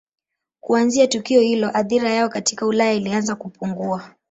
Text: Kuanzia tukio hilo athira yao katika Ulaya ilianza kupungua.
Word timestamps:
Kuanzia 0.59 1.07
tukio 1.07 1.41
hilo 1.41 1.69
athira 1.73 2.09
yao 2.09 2.29
katika 2.29 2.65
Ulaya 2.65 2.93
ilianza 2.93 3.35
kupungua. 3.35 4.11